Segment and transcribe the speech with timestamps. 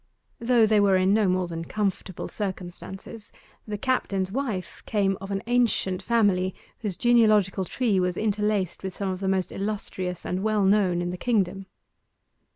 [0.39, 3.31] Though they were in no more than comfortable circumstances,
[3.67, 9.09] the captain's wife came of an ancient family whose genealogical tree was interlaced with some
[9.09, 11.67] of the most illustrious and well known in the kingdom.